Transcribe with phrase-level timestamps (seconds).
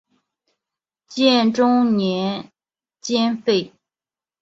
[1.05, 2.51] 建中年
[3.01, 3.71] 间废。